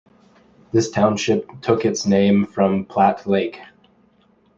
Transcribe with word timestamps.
This 0.71 0.89
township 0.89 1.61
took 1.61 1.85
its 1.85 2.07
name 2.07 2.47
from 2.47 2.85
Platte 2.85 3.27
Lake. 3.27 3.59